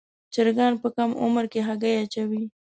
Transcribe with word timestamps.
چرګان 0.33 0.73
په 0.81 0.87
کم 0.95 1.09
عمر 1.23 1.45
کې 1.51 1.59
هګۍ 1.67 1.93
اچوي. 2.03 2.43